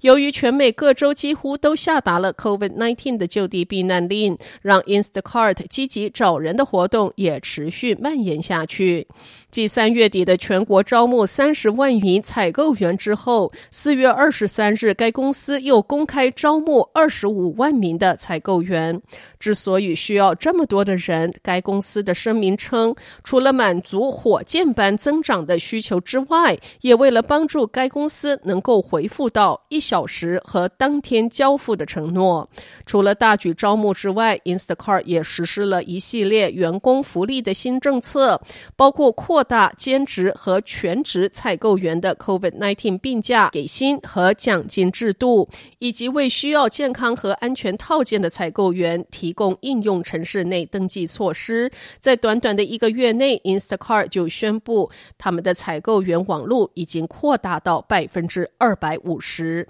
[0.00, 9.06] 由于全美各州几乎都下达了 COVID-19 的就地避难令，让 Instacart 积极找人的活动也持续蔓延下去。
[9.50, 19.00] 继三月底的全国招募三十万名采购员之后，四月二十三日，该公司又公开招募二十五万名的采购员。
[19.38, 32.48] 之所以需要这么多的人，该公司的声明称，除了满足火箭般增长的需求之外，也为了帮助该公司能够恢复到一小时和当天交付的承诺。
[32.84, 38.40] 除了大举招募之外，Instacart 也实施了一系列员工福利的新政策，
[38.76, 51.70] 包括扩大兼职和全职采购员的 COVID-19 病假给薪和奖金制度，以及为需要健康和安全套件的采购员提供应用城市内登记措施。
[51.98, 59.41] 在短短的一个月内，Instacart 就宣布他们的采购员网络已经扩大到百分之二百五十。
[59.42, 59.68] 时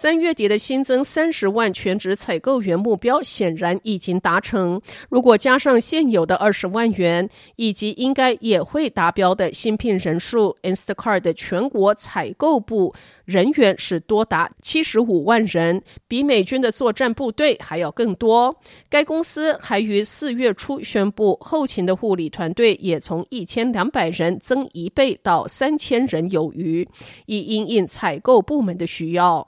[0.00, 4.80] 三月底的新增三十万全职采购员目标显然已经达成。
[5.08, 18.56] 如果加上现有的二十万元，以及应该也会达标的新聘人数，Instacart 的全国采购部人员是多达七十五万人，比美军的作战部队还要更多。
[18.88, 26.88] 该公司还于四月初宣布，后勤的护理团队也从一千两百人增一倍到三千人有余，
[27.26, 29.44] 以因应采购部门的需要。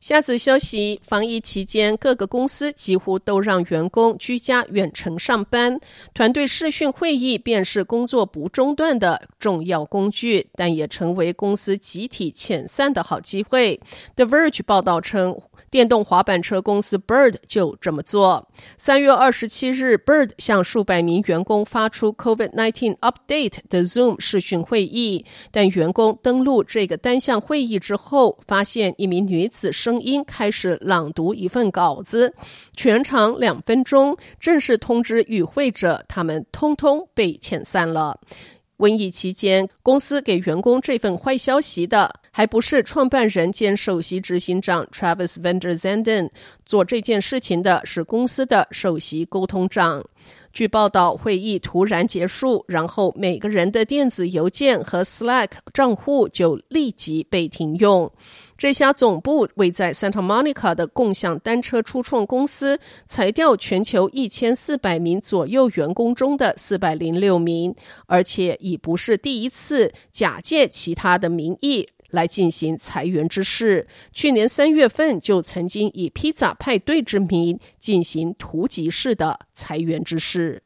[0.00, 5.78] 下次消息：防疫期间，各个公司几乎都让员工居家远程上班。
[6.14, 13.80] 团队视讯会议便是工作不中断的重要工具，但也成为公司集体遣散的好机会。
[14.14, 15.36] The Verge 报道称，
[15.68, 18.48] 电动滑板车公司 Bird 就这么做。
[18.76, 32.34] 三月二十七日，Bird 向数百名员工发出 COVID-19 Update 的 Zoom 视讯会议，但员工登录这个单向会议之后，发现一名女子声音开始朗读一份稿子，
[32.76, 38.20] 全长两分钟，正式通知与会者，他们通通被遣散了。
[38.76, 46.30] 瘟疫期间，公司给员工这份坏消息的，还不是创办人兼首席执行长 Travis VanderZanden，
[46.64, 50.04] 做这件事情的是公司的首席沟通长。
[50.50, 58.10] 据报道，会议突然结束，然后每个人的电子邮件和 Slack 账户就立即被停用。
[58.56, 67.72] 这家总部位在 Santa Monica 的共享单车初创公司裁掉全球一千四百名左右员工中的四百零六名，
[68.06, 71.86] 而且已不是第一次假借其他的名义。
[72.10, 73.86] 来进行裁员之事。
[74.12, 80.62] 去年三月份就曾经以披萨派对之名进行突击式的裁员之事。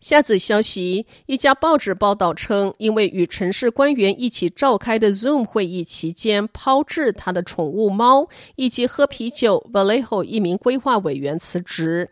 [0.00, 12.10] 下子消息，一家报纸报道称，因为与城市官员一起召开的 Zoom 会议期间抛掷他的宠物猫以及喝啤酒，Vallejo 一名规划委员辞职。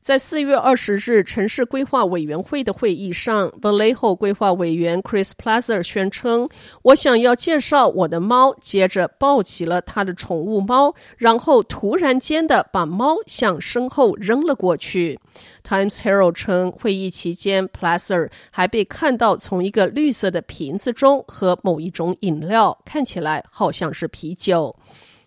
[0.00, 6.48] 在四月二十日城市规划委员会的会议上，Vallejo 规划委员 Chris Plazer 宣称
[6.84, 15.20] ：“我想要介绍我的猫。”接着抱起了他的宠物猫，然后突然间的把猫向身后扔了过去。
[15.62, 24.74] Times Herald 称，会议期间，Plazer 还被看到从一个绿色的瓶子中喝某一种饮料，看起来好像是啤酒。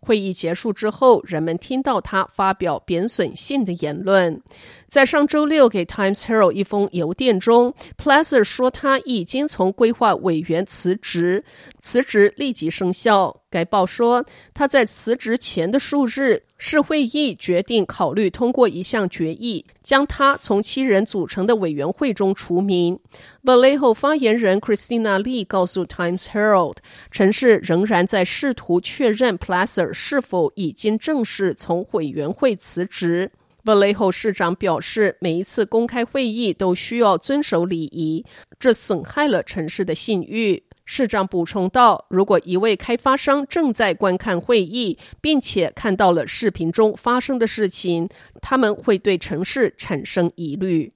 [0.00, 4.40] 会议结束之后，人们听到他发表贬损性的言论。
[4.88, 11.42] 在上周六给 Times Herald 一封邮件中 p l a s e r 说他已经从规划委员辞职，
[11.80, 13.42] 辞职立即生效。
[13.50, 14.24] 该报说
[14.54, 23.00] 他在辞职前的数日，市会议决定考虑通过一项决议，将他从七人组成的委员会中除名。
[23.42, 26.76] Vallejo 发言人 Christina Lee 告诉 Times Herald，
[27.10, 33.30] 城市仍然在试图确认 Placer 是否已经正式从委员会辞职。
[33.64, 38.22] Vallejo 市长表示，每一次公开会议都需要遵守礼仪，
[38.58, 40.62] 这损害了城市的信誉。
[40.92, 48.08] 市长补充道：“如果一位开发商正在观看会议，并且看到了视频中发生的事情，
[48.42, 50.92] 他们会对城市产生疑虑。”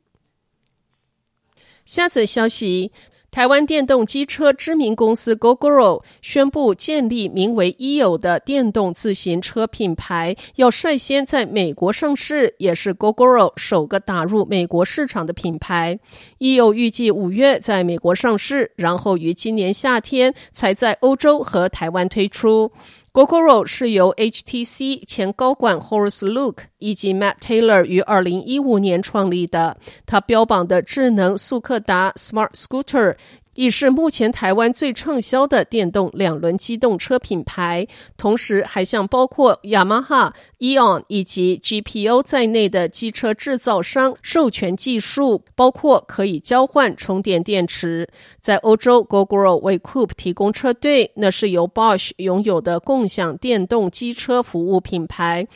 [1.86, 2.90] 下则消息。
[3.34, 15.98] 台湾电动机车知名公司 Gogoro 宣布建立名为 EO 的电动自行车品牌，要率先在美国上市，也是 Gogoro 首个打入美国市场的品牌。
[16.38, 22.70] EO 预计五月在美国上市，然后于今年夏天才在欧洲和台湾推出。
[23.14, 29.76] Gogoro 是由 HTC 前高管 Horace Luke 以及 Matt Taylor 于二零一五年创立的。
[30.04, 33.14] 他标榜的智能速克达 Smart Scooter。
[33.54, 37.86] 已是目前台湾最畅销的电动两轮机动车品牌，
[38.16, 48.08] 同时还向包括雅马哈、EON 以及 GPO 在内的机车制造商授权技术，包括可以交换充电电池。
[48.40, 55.46] 在欧洲，Gogoro 为 Coop 提供车队，那是由 Bosch 拥有的共享电动机车服务品牌，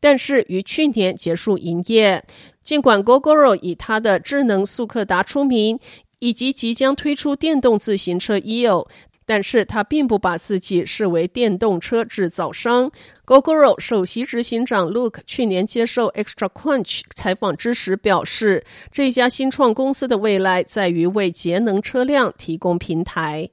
[0.00, 2.24] 但是于去年结束营业。
[2.62, 5.78] 尽管 Gogoro 以它的智能速克达出名。
[6.18, 8.86] 以及即将推出电动自行车 EO，
[9.24, 12.90] 但是他并不把自己视为电动车制造商。
[13.26, 23.50] Gogoro 首席执行长 Luke 去年接受 Extra Crunch 采访之时表示，这家新创公司的未来在于为节能车辆提供平台。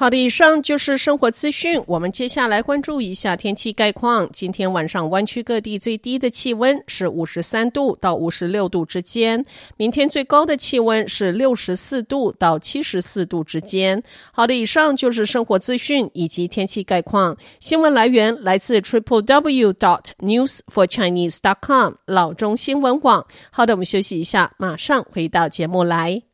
[0.00, 1.82] 好的，以上就是生活资讯。
[1.84, 4.30] 我们接下来关注一下天气概况。
[4.32, 9.44] 今天晚上湾区各地最低的气温是五十三度到五十六度之间，
[9.76, 14.00] 明天最高的气温是六十四度到七十四度之间。
[14.30, 17.36] 好的，以上就是生活资讯以及天气概况。
[17.58, 23.26] 新闻来源来自 triple w dot news for chinese dot com 老中新闻网。
[23.50, 26.27] 好的，我们休息一下，马上回到节目来。